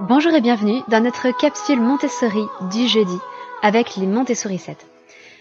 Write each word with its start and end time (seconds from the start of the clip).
Bonjour 0.00 0.32
et 0.32 0.40
bienvenue 0.40 0.80
dans 0.86 1.02
notre 1.02 1.36
capsule 1.36 1.80
Montessori 1.80 2.44
du 2.70 2.86
jeudi 2.86 3.18
avec 3.62 3.96
les 3.96 4.06
Montessori 4.06 4.56
7. 4.56 4.86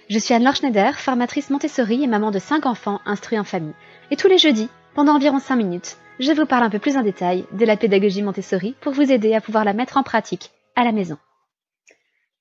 Je 0.09 0.17
suis 0.17 0.33
Anne-Laure 0.33 0.55
Schneider, 0.55 0.97
formatrice 0.99 1.51
Montessori 1.51 2.03
et 2.03 2.07
maman 2.07 2.31
de 2.31 2.39
5 2.39 2.65
enfants 2.65 2.99
instruits 3.05 3.37
en 3.37 3.43
famille. 3.43 3.75
Et 4.09 4.15
tous 4.15 4.27
les 4.27 4.39
jeudis, 4.39 4.67
pendant 4.95 5.13
environ 5.13 5.37
5 5.37 5.57
minutes, 5.57 5.97
je 6.19 6.31
vous 6.31 6.47
parle 6.47 6.63
un 6.63 6.71
peu 6.71 6.79
plus 6.79 6.97
en 6.97 7.03
détail 7.03 7.45
de 7.51 7.65
la 7.65 7.77
pédagogie 7.77 8.23
Montessori 8.23 8.73
pour 8.81 8.93
vous 8.93 9.11
aider 9.11 9.35
à 9.35 9.41
pouvoir 9.41 9.63
la 9.63 9.73
mettre 9.73 9.97
en 9.97 10.03
pratique 10.03 10.49
à 10.75 10.83
la 10.83 10.91
maison. 10.91 11.19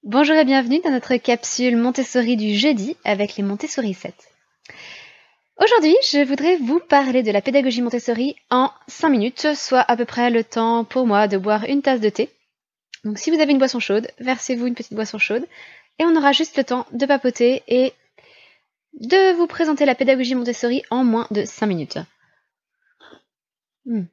Bonjour 0.03 0.37
et 0.37 0.47
bienvenue 0.47 0.81
dans 0.83 0.93
notre 0.93 1.17
capsule 1.17 1.77
Montessori 1.77 2.39
du 2.39 2.55
jeudi 2.55 2.97
avec 3.05 3.37
les 3.37 3.43
Montessori 3.43 3.93
7. 3.93 4.15
Aujourd'hui, 5.59 5.97
je 6.03 6.23
voudrais 6.23 6.57
vous 6.59 6.81
parler 6.81 7.23
de 7.23 7.31
la 7.31 7.41
pédagogie 7.41 7.81
Montessori 7.81 8.37
en 8.51 8.71
5 8.89 9.09
minutes, 9.09 9.55
soit 9.55 9.81
à 9.81 9.97
peu 9.97 10.05
près 10.05 10.29
le 10.29 10.45
temps 10.45 10.85
pour 10.85 11.07
moi 11.07 11.29
de 11.29 11.39
boire 11.39 11.65
une 11.65 11.81
tasse 11.81 12.01
de 12.01 12.11
thé. 12.11 12.29
Donc 13.05 13.19
si 13.19 13.31
vous 13.31 13.41
avez 13.41 13.53
une 13.53 13.59
boisson 13.59 13.81
chaude, 13.81 14.07
versez-vous 14.19 14.67
une 14.67 14.75
petite 14.75 14.93
boisson 14.93 15.17
chaude 15.17 15.47
et 15.99 16.05
on 16.05 16.15
aura 16.15 16.33
juste 16.33 16.59
le 16.59 16.65
temps 16.65 16.87
de 16.93 17.07
papoter 17.07 17.63
et 17.69 17.95
de 19.01 19.33
vous 19.35 19.47
présenter 19.47 19.87
la 19.87 19.95
pédagogie 19.95 20.35
Montessori 20.35 20.83
en 20.91 21.05
moins 21.05 21.27
de 21.31 21.47
5 21.47 21.67
minutes. 21.67 21.99
Hmm. 23.87 24.05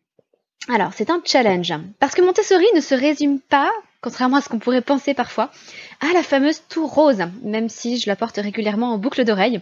Alors, 0.69 0.93
c'est 0.93 1.09
un 1.09 1.21
challenge, 1.25 1.73
parce 1.99 2.15
que 2.15 2.21
Montessori 2.21 2.65
ne 2.73 2.79
se 2.79 2.95
résume 2.95 3.41
pas, 3.41 3.69
contrairement 3.99 4.37
à 4.37 4.41
ce 4.41 4.47
qu'on 4.47 4.59
pourrait 4.59 4.81
penser 4.81 5.13
parfois, 5.13 5.51
à 5.99 6.13
la 6.13 6.23
fameuse 6.23 6.61
tour 6.69 6.93
rose, 6.93 7.21
même 7.41 7.67
si 7.67 7.97
je 7.99 8.09
la 8.09 8.15
porte 8.15 8.37
régulièrement 8.37 8.93
en 8.93 8.97
boucle 8.97 9.25
d'oreille. 9.25 9.61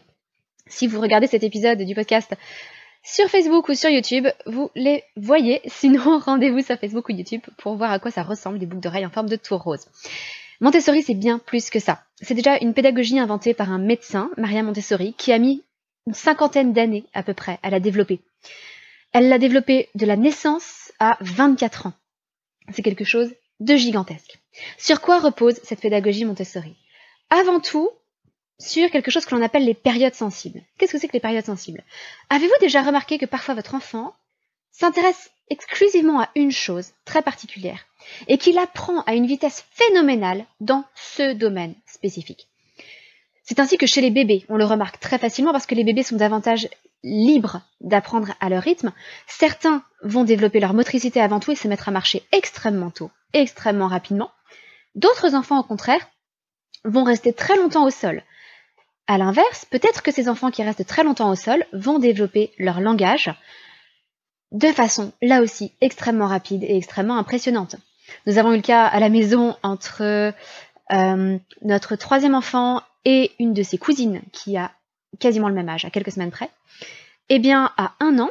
Si 0.67 0.87
vous 0.87 1.01
regardez 1.01 1.27
cet 1.27 1.43
épisode 1.43 1.81
du 1.81 1.95
podcast 1.95 2.33
sur 3.03 3.27
Facebook 3.29 3.67
ou 3.69 3.73
sur 3.73 3.89
YouTube, 3.89 4.27
vous 4.45 4.69
les 4.75 5.03
voyez. 5.15 5.61
Sinon, 5.65 6.19
rendez-vous 6.25 6.61
sur 6.61 6.77
Facebook 6.77 7.09
ou 7.09 7.13
YouTube 7.13 7.41
pour 7.57 7.75
voir 7.75 7.91
à 7.91 7.99
quoi 7.99 8.11
ça 8.11 8.23
ressemble 8.23 8.59
des 8.59 8.65
boucles 8.65 8.83
d'oreilles 8.83 9.05
en 9.05 9.11
forme 9.11 9.29
de 9.29 9.35
tour 9.35 9.61
rose. 9.61 9.87
Montessori, 10.59 11.01
c'est 11.01 11.15
bien 11.15 11.39
plus 11.39 11.69
que 11.69 11.79
ça. 11.79 12.03
C'est 12.21 12.35
déjà 12.35 12.57
une 12.59 12.73
pédagogie 12.73 13.17
inventée 13.17 13.55
par 13.55 13.71
un 13.71 13.79
médecin, 13.79 14.29
Maria 14.37 14.61
Montessori, 14.61 15.15
qui 15.17 15.31
a 15.31 15.39
mis 15.39 15.63
une 16.05 16.13
cinquantaine 16.13 16.73
d'années 16.73 17.05
à 17.13 17.23
peu 17.23 17.33
près 17.33 17.59
à 17.63 17.71
la 17.71 17.79
développer. 17.79 18.19
Elle 19.13 19.27
l'a 19.27 19.39
développée 19.39 19.89
de 19.95 20.05
la 20.05 20.15
naissance 20.15 20.91
à 20.99 21.17
24 21.21 21.87
ans. 21.87 21.93
C'est 22.71 22.83
quelque 22.83 23.03
chose 23.03 23.33
de 23.59 23.75
gigantesque. 23.75 24.39
Sur 24.77 25.01
quoi 25.01 25.19
repose 25.19 25.59
cette 25.63 25.81
pédagogie 25.81 26.25
Montessori? 26.25 26.75
Avant 27.29 27.59
tout, 27.59 27.89
sur 28.61 28.89
quelque 28.91 29.11
chose 29.11 29.25
que 29.25 29.35
l'on 29.35 29.41
appelle 29.41 29.65
les 29.65 29.73
périodes 29.73 30.13
sensibles. 30.13 30.61
Qu'est-ce 30.77 30.91
que 30.93 30.99
c'est 30.99 31.07
que 31.07 31.13
les 31.13 31.19
périodes 31.19 31.45
sensibles? 31.45 31.83
Avez-vous 32.29 32.53
déjà 32.59 32.81
remarqué 32.81 33.17
que 33.17 33.25
parfois 33.25 33.55
votre 33.55 33.75
enfant 33.75 34.15
s'intéresse 34.71 35.31
exclusivement 35.49 36.21
à 36.21 36.29
une 36.35 36.51
chose 36.51 36.91
très 37.05 37.21
particulière 37.21 37.85
et 38.27 38.37
qu'il 38.37 38.57
apprend 38.57 39.01
à 39.01 39.15
une 39.15 39.25
vitesse 39.25 39.65
phénoménale 39.71 40.45
dans 40.59 40.85
ce 40.95 41.33
domaine 41.33 41.75
spécifique? 41.85 42.47
C'est 43.43 43.59
ainsi 43.59 43.77
que 43.77 43.87
chez 43.87 44.01
les 44.01 44.11
bébés, 44.11 44.45
on 44.47 44.55
le 44.55 44.65
remarque 44.65 44.99
très 44.99 45.17
facilement 45.17 45.51
parce 45.51 45.65
que 45.65 45.75
les 45.75 45.83
bébés 45.83 46.03
sont 46.03 46.15
davantage 46.15 46.69
libres 47.03 47.61
d'apprendre 47.81 48.33
à 48.39 48.49
leur 48.49 48.61
rythme. 48.61 48.93
Certains 49.27 49.83
vont 50.03 50.23
développer 50.23 50.59
leur 50.59 50.73
motricité 50.73 51.19
avant 51.19 51.39
tout 51.39 51.51
et 51.51 51.55
se 51.55 51.67
mettre 51.67 51.89
à 51.89 51.91
marcher 51.91 52.23
extrêmement 52.31 52.91
tôt, 52.91 53.11
extrêmement 53.33 53.87
rapidement. 53.87 54.31
D'autres 54.95 55.35
enfants, 55.35 55.59
au 55.59 55.63
contraire, 55.63 56.07
vont 56.83 57.03
rester 57.03 57.33
très 57.33 57.57
longtemps 57.57 57.85
au 57.85 57.89
sol, 57.89 58.23
à 59.07 59.17
l'inverse, 59.17 59.65
peut-être 59.65 60.03
que 60.03 60.11
ces 60.11 60.29
enfants 60.29 60.51
qui 60.51 60.63
restent 60.63 60.87
très 60.87 61.03
longtemps 61.03 61.29
au 61.29 61.35
sol 61.35 61.65
vont 61.73 61.99
développer 61.99 62.51
leur 62.57 62.79
langage 62.79 63.31
de 64.51 64.67
façon, 64.67 65.13
là 65.21 65.41
aussi, 65.41 65.71
extrêmement 65.81 66.27
rapide 66.27 66.63
et 66.63 66.75
extrêmement 66.75 67.17
impressionnante. 67.17 67.77
Nous 68.25 68.37
avons 68.37 68.51
eu 68.51 68.57
le 68.57 68.61
cas 68.61 68.85
à 68.85 68.99
la 68.99 69.09
maison 69.09 69.55
entre 69.63 70.33
euh, 70.91 71.37
notre 71.61 71.95
troisième 71.95 72.35
enfant 72.35 72.81
et 73.05 73.31
une 73.39 73.53
de 73.53 73.63
ses 73.63 73.77
cousines 73.77 74.21
qui 74.33 74.57
a 74.57 74.71
quasiment 75.19 75.47
le 75.47 75.55
même 75.55 75.69
âge, 75.69 75.85
à 75.85 75.89
quelques 75.89 76.11
semaines 76.11 76.31
près. 76.31 76.49
Eh 77.29 77.39
bien, 77.39 77.71
à 77.77 77.93
un 77.99 78.19
an, 78.19 78.29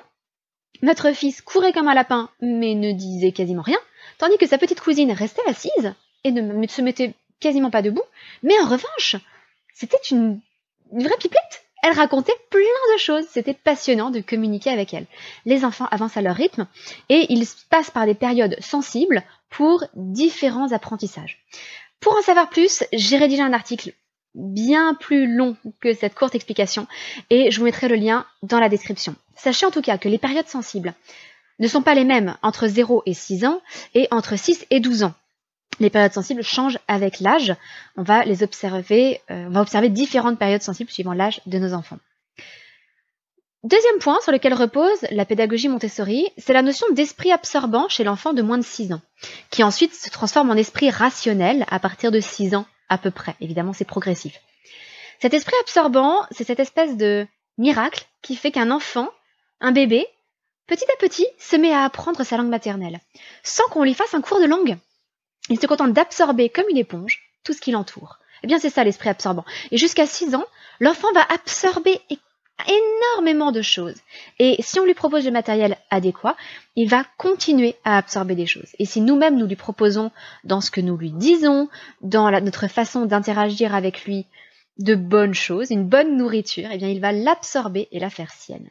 notre 0.83 1.13
fils 1.13 1.41
courait 1.41 1.73
comme 1.73 1.89
un 1.89 1.95
lapin, 1.95 2.29
mais 2.41 2.75
ne 2.75 2.93
disait 2.93 3.33
quasiment 3.33 3.63
rien, 3.63 3.79
tandis 4.19 4.37
que 4.39 4.47
sa 4.47 4.59
petite 4.59 4.81
cousine 4.81 5.13
restait 5.13 5.43
assise 5.47 5.95
et 6.25 6.33
ne 6.33 6.67
se 6.67 6.83
mettait 6.83 7.15
quasiment 7.41 7.71
pas 7.71 7.83
debout. 7.83 8.03
Mais 8.43 8.59
en 8.61 8.67
revanche, 8.67 9.17
c'était 9.75 9.97
une 10.11 10.41
une 10.93 11.03
vraie 11.03 11.17
pipette. 11.19 11.65
Elle 11.83 11.97
racontait 11.97 12.37
plein 12.51 12.61
de 12.95 12.99
choses. 12.99 13.25
C'était 13.31 13.55
passionnant 13.55 14.11
de 14.11 14.21
communiquer 14.21 14.71
avec 14.71 14.93
elle. 14.93 15.07
Les 15.47 15.65
enfants 15.65 15.89
avancent 15.91 16.17
à 16.17 16.23
leur 16.23 16.37
rythme 16.37 16.67
et 17.09 17.27
ils 17.31 17.47
passent 17.71 17.91
par 17.91 18.07
des 18.07 18.15
périodes 18.15 18.57
sensibles 18.61 19.23
pour 19.49 19.85
différents 19.95 20.73
apprentissages. 20.73 21.43
Pour 22.01 22.15
en 22.17 22.23
savoir 22.23 22.51
plus, 22.51 22.85
j'ai 22.93 23.17
rédigé 23.17 23.43
un 23.43 23.53
article 23.53 23.93
bien 24.35 24.95
plus 24.95 25.27
long 25.27 25.57
que 25.81 25.93
cette 25.95 26.15
courte 26.15 26.35
explication 26.35 26.87
et 27.31 27.51
je 27.51 27.59
vous 27.59 27.65
mettrai 27.65 27.89
le 27.89 27.97
lien 27.97 28.27
dans 28.43 28.61
la 28.61 28.69
description. 28.69 29.17
Sachez 29.37 29.67
en 29.67 29.71
tout 29.71 29.83
cas 29.83 29.99
que 29.99 30.09
les 30.09 30.19
périodes 30.19 30.49
sensibles 30.49 30.95
ne 31.59 31.69
sont 31.69 31.83
pas 31.83 31.95
les 31.95 32.05
mêmes 32.05 32.37
entre 32.43 32.69
0 32.69 33.03
et 33.07 33.15
6 33.15 33.45
ans 33.45 33.61
et 33.95 34.07
entre 34.11 34.39
6 34.39 34.67
et 34.71 34.81
12 34.81 35.03
ans 35.05 35.15
les 35.81 35.91
périodes 35.91 36.13
sensibles 36.13 36.43
changent 36.43 36.79
avec 36.87 37.21
l'âge. 37.21 37.55
On 37.97 38.03
va 38.03 38.25
les 38.25 38.43
observer, 38.43 39.21
euh, 39.31 39.47
on 39.47 39.51
va 39.51 39.63
observer 39.63 39.89
différentes 39.89 40.39
périodes 40.39 40.63
sensibles 40.63 40.91
suivant 40.91 41.15
l'âge 41.15 41.41
de 41.47 41.59
nos 41.59 41.73
enfants. 41.73 41.99
Deuxième 43.63 43.99
point 43.99 44.19
sur 44.23 44.33
lequel 44.33 44.55
repose 44.55 45.07
la 45.11 45.27
pédagogie 45.27 45.69
Montessori, 45.69 46.27
c'est 46.39 46.55
la 46.55 46.63
notion 46.63 46.87
d'esprit 46.93 47.31
absorbant 47.31 47.89
chez 47.89 48.05
l'enfant 48.05 48.33
de 48.33 48.41
moins 48.41 48.57
de 48.57 48.65
6 48.65 48.95
ans, 48.95 49.03
qui 49.51 49.63
ensuite 49.63 49.95
se 49.95 50.09
transforme 50.09 50.51
en 50.51 50.55
esprit 50.55 50.89
rationnel 50.89 51.67
à 51.69 51.79
partir 51.79 52.11
de 52.11 52.21
6 52.21 52.55
ans 52.55 52.65
à 52.89 52.97
peu 52.97 53.11
près. 53.11 53.35
Évidemment, 53.41 53.75
c'est 53.75 53.85
progressif. 53.85 54.41
Cet 55.21 55.35
esprit 55.35 55.57
absorbant, 55.61 56.23
c'est 56.31 56.45
cette 56.45 56.61
espèce 56.61 56.97
de 56.97 57.27
miracle 57.59 58.07
qui 58.23 58.35
fait 58.35 58.51
qu'un 58.51 58.71
enfant, 58.71 59.11
un 59.61 59.73
bébé, 59.73 60.07
petit 60.67 60.87
à 60.91 60.97
petit, 60.99 61.27
se 61.39 61.57
met 61.57 61.73
à 61.73 61.85
apprendre 61.85 62.25
sa 62.25 62.39
langue 62.39 62.49
maternelle, 62.49 63.01
sans 63.43 63.65
qu'on 63.65 63.85
lui 63.85 63.93
fasse 63.93 64.15
un 64.15 64.23
cours 64.23 64.41
de 64.41 64.47
langue. 64.47 64.79
Il 65.49 65.61
se 65.61 65.67
contente 65.67 65.93
d'absorber 65.93 66.49
comme 66.49 66.69
une 66.69 66.77
éponge 66.77 67.21
tout 67.45 67.53
ce 67.53 67.61
qui 67.61 67.71
l'entoure. 67.71 68.19
Eh 68.43 68.47
bien, 68.47 68.59
c'est 68.59 68.71
ça 68.71 68.85
l'esprit 68.85 69.09
absorbant. 69.09 69.45
Et 69.71 69.77
jusqu'à 69.77 70.07
6 70.07 70.35
ans, 70.35 70.47
l'enfant 70.79 71.13
va 71.13 71.23
absorber 71.33 72.01
énormément 72.69 73.53
de 73.53 73.63
choses. 73.63 73.97
Et 74.39 74.57
si 74.61 74.79
on 74.81 74.85
lui 74.85 74.95
propose 74.95 75.25
le 75.25 75.31
matériel 75.31 75.77
adéquat, 75.91 76.37
il 76.77 76.89
va 76.89 77.05
continuer 77.17 77.77
à 77.85 77.97
absorber 77.97 78.35
des 78.35 78.47
choses. 78.47 78.71
Et 78.79 78.85
si 78.85 79.01
nous-mêmes 79.01 79.37
nous 79.37 79.47
lui 79.47 79.57
proposons 79.57 80.11
dans 80.45 80.61
ce 80.61 80.71
que 80.71 80.81
nous 80.81 80.97
lui 80.97 81.11
disons, 81.11 81.69
dans 82.01 82.31
notre 82.41 82.69
façon 82.69 83.07
d'interagir 83.07 83.75
avec 83.75 84.05
lui, 84.05 84.27
de 84.79 84.95
bonnes 84.95 85.35
choses, 85.35 85.71
une 85.71 85.87
bonne 85.87 86.17
nourriture, 86.17 86.69
eh 86.73 86.79
bien, 86.79 86.89
il 86.89 87.01
va 87.01 87.13
l'absorber 87.13 87.89
et 87.93 87.99
la 87.99 88.11
faire 88.11 88.33
sienne. 88.33 88.71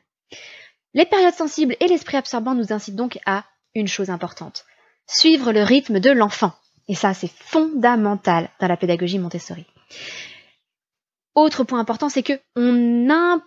Les 0.96 1.06
périodes 1.06 1.36
sensibles 1.36 1.76
et 1.80 1.88
l'esprit 1.88 2.18
absorbant 2.18 2.56
nous 2.56 2.74
incitent 2.74 2.96
donc 2.96 3.20
à 3.26 3.46
une 3.76 3.88
chose 3.88 4.10
importante 4.10 4.66
suivre 5.10 5.52
le 5.52 5.64
rythme 5.64 6.00
de 6.00 6.12
l'enfant. 6.12 6.54
Et 6.88 6.96
ça, 6.96 7.14
c'est 7.14 7.32
fondamental 7.32 8.50
dans 8.60 8.68
la 8.68 8.78
pédagogie 8.78 9.20
Montessori. 9.20 9.66
Autre 11.36 11.64
point 11.64 11.80
important, 11.80 12.10
c'est 12.10 12.24
que 12.24 12.40
on, 12.56 13.42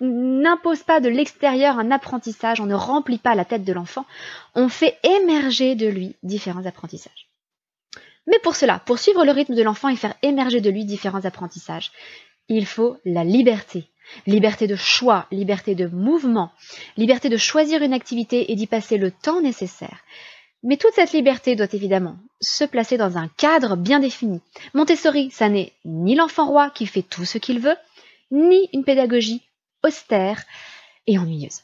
n'impose 0.00 0.82
pas 0.82 1.00
de 1.00 1.08
l'extérieur 1.08 1.78
un 1.78 1.90
apprentissage, 1.90 2.60
on 2.60 2.66
ne 2.66 2.74
remplit 2.74 3.18
pas 3.18 3.34
la 3.34 3.44
tête 3.44 3.64
de 3.64 3.72
l'enfant, 3.72 4.04
on 4.54 4.68
fait 4.68 4.98
émerger 5.02 5.74
de 5.74 5.86
lui 5.86 6.16
différents 6.22 6.66
apprentissages. 6.66 7.30
Mais 8.26 8.38
pour 8.42 8.56
cela, 8.56 8.80
pour 8.80 8.98
suivre 8.98 9.24
le 9.24 9.32
rythme 9.32 9.54
de 9.54 9.62
l'enfant 9.62 9.88
et 9.88 9.96
faire 9.96 10.14
émerger 10.22 10.60
de 10.60 10.70
lui 10.70 10.84
différents 10.84 11.24
apprentissages, 11.24 11.92
il 12.48 12.66
faut 12.66 12.98
la 13.04 13.24
liberté. 13.24 13.88
Liberté 14.26 14.66
de 14.66 14.76
choix, 14.76 15.26
liberté 15.32 15.74
de 15.74 15.86
mouvement, 15.86 16.52
liberté 16.96 17.28
de 17.28 17.36
choisir 17.36 17.82
une 17.82 17.92
activité 17.92 18.52
et 18.52 18.54
d'y 18.54 18.66
passer 18.66 18.98
le 18.98 19.10
temps 19.10 19.40
nécessaire, 19.40 20.04
mais 20.62 20.76
toute 20.76 20.94
cette 20.94 21.12
liberté 21.12 21.56
doit 21.56 21.72
évidemment 21.72 22.16
se 22.40 22.64
placer 22.64 22.96
dans 22.96 23.16
un 23.16 23.28
cadre 23.28 23.76
bien 23.76 24.00
défini. 24.00 24.40
Montessori, 24.74 25.30
ça 25.30 25.48
n'est 25.48 25.72
ni 25.84 26.14
l'enfant 26.14 26.46
roi 26.46 26.70
qui 26.70 26.86
fait 26.86 27.02
tout 27.02 27.24
ce 27.24 27.38
qu'il 27.38 27.60
veut, 27.60 27.76
ni 28.30 28.68
une 28.72 28.84
pédagogie 28.84 29.42
austère 29.82 30.42
et 31.06 31.18
ennuyeuse. 31.18 31.62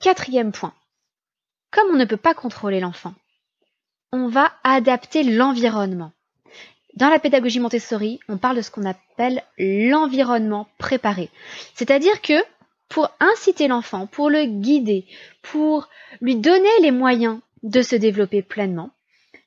Quatrième 0.00 0.52
point. 0.52 0.74
Comme 1.70 1.90
on 1.90 1.96
ne 1.98 2.04
peut 2.04 2.16
pas 2.16 2.34
contrôler 2.34 2.80
l'enfant, 2.80 3.14
on 4.12 4.28
va 4.28 4.52
adapter 4.64 5.22
l'environnement. 5.22 6.12
Dans 6.94 7.10
la 7.10 7.18
pédagogie 7.18 7.60
Montessori, 7.60 8.20
on 8.28 8.38
parle 8.38 8.56
de 8.56 8.62
ce 8.62 8.70
qu'on 8.70 8.86
appelle 8.86 9.42
l'environnement 9.58 10.66
préparé. 10.78 11.28
C'est-à-dire 11.74 12.22
que 12.22 12.32
pour 12.88 13.10
inciter 13.20 13.68
l'enfant, 13.68 14.06
pour 14.06 14.30
le 14.30 14.44
guider, 14.44 15.06
pour 15.42 15.88
lui 16.20 16.36
donner 16.36 16.68
les 16.80 16.90
moyens 16.90 17.40
de 17.62 17.82
se 17.82 17.96
développer 17.96 18.42
pleinement, 18.42 18.90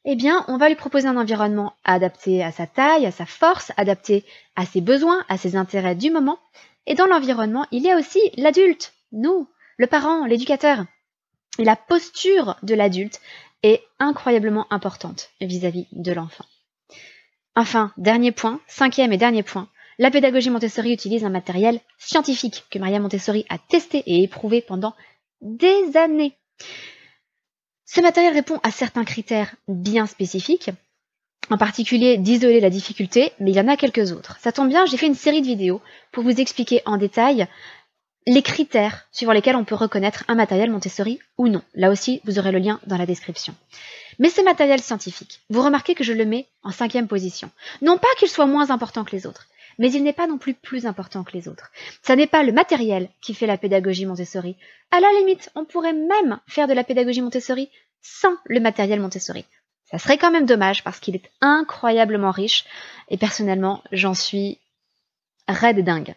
eh 0.05 0.15
bien, 0.15 0.45
on 0.47 0.57
va 0.57 0.69
lui 0.69 0.75
proposer 0.75 1.07
un 1.07 1.17
environnement 1.17 1.73
adapté 1.83 2.43
à 2.43 2.51
sa 2.51 2.67
taille, 2.67 3.05
à 3.05 3.11
sa 3.11 3.25
force, 3.25 3.71
adapté 3.77 4.25
à 4.55 4.65
ses 4.65 4.81
besoins, 4.81 5.25
à 5.27 5.37
ses 5.37 5.55
intérêts 5.55 5.95
du 5.95 6.09
moment. 6.09 6.39
Et 6.85 6.95
dans 6.95 7.05
l'environnement, 7.05 7.65
il 7.71 7.83
y 7.83 7.91
a 7.91 7.97
aussi 7.97 8.19
l'adulte, 8.37 8.93
nous, 9.11 9.47
le 9.77 9.87
parent, 9.87 10.25
l'éducateur. 10.25 10.85
Et 11.57 11.65
la 11.65 11.75
posture 11.75 12.55
de 12.63 12.73
l'adulte 12.73 13.19
est 13.61 13.83
incroyablement 13.99 14.65
importante 14.71 15.29
vis-à-vis 15.41 15.87
de 15.91 16.13
l'enfant. 16.13 16.45
Enfin, 17.55 17.91
dernier 17.97 18.31
point, 18.31 18.61
cinquième 18.67 19.11
et 19.11 19.17
dernier 19.17 19.43
point, 19.43 19.67
la 19.99 20.09
pédagogie 20.09 20.49
Montessori 20.49 20.93
utilise 20.93 21.25
un 21.25 21.29
matériel 21.29 21.81
scientifique 21.97 22.63
que 22.71 22.79
Maria 22.79 22.99
Montessori 22.99 23.45
a 23.49 23.57
testé 23.57 24.01
et 24.07 24.23
éprouvé 24.23 24.61
pendant 24.61 24.95
des 25.41 25.95
années. 25.95 26.37
Ce 27.85 27.99
matériel 27.99 28.33
répond 28.33 28.59
à 28.63 28.71
certains 28.71 29.03
critères 29.03 29.55
bien 29.67 30.07
spécifiques, 30.07 30.71
en 31.49 31.57
particulier 31.57 32.17
d'isoler 32.17 32.61
la 32.61 32.69
difficulté, 32.69 33.33
mais 33.39 33.51
il 33.51 33.57
y 33.57 33.59
en 33.59 33.67
a 33.67 33.75
quelques 33.75 34.13
autres. 34.13 34.37
Ça 34.39 34.53
tombe 34.53 34.69
bien, 34.69 34.85
j'ai 34.85 34.97
fait 34.97 35.07
une 35.07 35.15
série 35.15 35.41
de 35.41 35.47
vidéos 35.47 35.81
pour 36.13 36.23
vous 36.23 36.39
expliquer 36.39 36.81
en 36.85 36.97
détail 36.97 37.47
les 38.25 38.41
critères 38.41 39.07
suivant 39.11 39.33
lesquels 39.33 39.55
on 39.55 39.65
peut 39.65 39.75
reconnaître 39.75 40.23
un 40.27 40.35
matériel 40.35 40.69
Montessori 40.69 41.19
ou 41.37 41.49
non. 41.49 41.63
Là 41.73 41.89
aussi, 41.89 42.21
vous 42.23 42.39
aurez 42.39 42.51
le 42.51 42.59
lien 42.59 42.79
dans 42.85 42.97
la 42.97 43.05
description. 43.05 43.55
Mais 44.17 44.29
ce 44.29 44.41
matériel 44.41 44.81
scientifique, 44.81 45.41
vous 45.49 45.63
remarquez 45.63 45.95
que 45.95 46.03
je 46.03 46.13
le 46.13 46.25
mets 46.25 46.47
en 46.63 46.71
cinquième 46.71 47.07
position. 47.07 47.49
Non 47.81 47.97
pas 47.97 48.07
qu'il 48.17 48.29
soit 48.29 48.45
moins 48.45 48.69
important 48.69 49.03
que 49.03 49.15
les 49.15 49.25
autres, 49.25 49.47
mais 49.79 49.91
il 49.91 50.03
n'est 50.03 50.13
pas 50.13 50.27
non 50.27 50.37
plus 50.37 50.53
plus 50.53 50.85
important 50.85 51.23
que 51.23 51.31
les 51.33 51.47
autres. 51.47 51.71
Ça 52.03 52.15
n'est 52.15 52.27
pas 52.27 52.43
le 52.43 52.51
matériel 52.51 53.09
qui 53.21 53.33
fait 53.33 53.47
la 53.47 53.57
pédagogie 53.57 54.05
Montessori. 54.05 54.55
À 54.91 54.99
la 54.99 55.09
limite, 55.19 55.49
on 55.55 55.65
pourrait 55.65 55.93
même 55.93 56.39
faire 56.47 56.67
de 56.67 56.73
la 56.73 56.83
pédagogie 56.83 57.21
Montessori 57.21 57.69
sans 58.01 58.35
le 58.45 58.59
matériel 58.59 58.99
Montessori. 58.99 59.45
Ça 59.89 59.97
serait 59.97 60.19
quand 60.19 60.31
même 60.31 60.45
dommage 60.45 60.83
parce 60.83 60.99
qu'il 60.99 61.15
est 61.15 61.31
incroyablement 61.41 62.29
riche 62.29 62.65
et 63.09 63.17
personnellement, 63.17 63.81
j'en 63.91 64.13
suis 64.13 64.59
raide 65.47 65.83
dingue. 65.83 66.13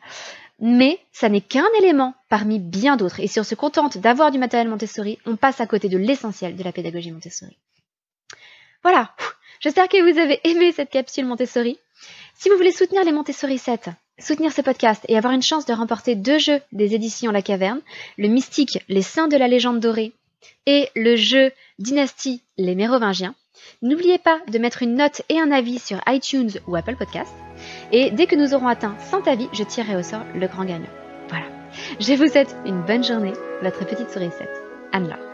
Mais 0.60 1.00
ça 1.12 1.28
n'est 1.28 1.40
qu'un 1.40 1.66
élément 1.78 2.14
parmi 2.28 2.58
bien 2.58 2.96
d'autres. 2.96 3.20
Et 3.20 3.26
si 3.28 3.40
on 3.40 3.44
se 3.44 3.54
contente 3.54 3.98
d'avoir 3.98 4.30
du 4.30 4.38
matériel 4.38 4.68
Montessori, 4.68 5.18
on 5.24 5.36
passe 5.36 5.60
à 5.60 5.66
côté 5.66 5.88
de 5.88 5.98
l'essentiel 5.98 6.54
de 6.54 6.62
la 6.62 6.72
pédagogie 6.72 7.12
Montessori. 7.12 7.56
Voilà. 8.82 9.14
J'espère 9.60 9.88
que 9.88 10.02
vous 10.02 10.18
avez 10.18 10.40
aimé 10.44 10.72
cette 10.72 10.90
capsule 10.90 11.26
Montessori. 11.26 11.78
Si 12.42 12.48
vous 12.48 12.56
voulez 12.56 12.72
soutenir 12.72 13.04
les 13.04 13.12
Montessori 13.12 13.56
7, 13.56 13.90
soutenir 14.18 14.50
ce 14.50 14.62
podcast 14.62 15.04
et 15.06 15.16
avoir 15.16 15.32
une 15.32 15.44
chance 15.44 15.64
de 15.64 15.72
remporter 15.72 16.16
deux 16.16 16.38
jeux 16.38 16.60
des 16.72 16.96
éditions 16.96 17.30
La 17.30 17.40
Caverne, 17.40 17.80
le 18.18 18.26
mystique 18.26 18.80
Les 18.88 19.00
Saints 19.00 19.28
de 19.28 19.36
la 19.36 19.46
légende 19.46 19.78
dorée 19.78 20.10
et 20.66 20.88
le 20.96 21.14
jeu 21.14 21.52
Dynastie 21.78 22.42
les 22.58 22.74
Mérovingiens, 22.74 23.36
n'oubliez 23.80 24.18
pas 24.18 24.40
de 24.48 24.58
mettre 24.58 24.82
une 24.82 24.96
note 24.96 25.22
et 25.28 25.38
un 25.38 25.52
avis 25.52 25.78
sur 25.78 26.00
iTunes 26.08 26.50
ou 26.66 26.74
Apple 26.74 26.96
Podcast. 26.96 27.32
Et 27.92 28.10
dès 28.10 28.26
que 28.26 28.34
nous 28.34 28.54
aurons 28.54 28.66
atteint 28.66 28.96
100 28.98 29.28
avis, 29.28 29.48
je 29.52 29.62
tirerai 29.62 29.94
au 29.94 30.02
sort 30.02 30.24
le 30.34 30.48
grand 30.48 30.64
gagnant. 30.64 30.90
Voilà. 31.28 31.46
Je 32.00 32.14
vous 32.14 32.26
souhaite 32.26 32.56
une 32.66 32.82
bonne 32.82 33.04
journée, 33.04 33.34
votre 33.62 33.86
petite 33.86 34.10
souris 34.10 34.32
7, 34.36 34.48
Anne-Laure. 34.90 35.31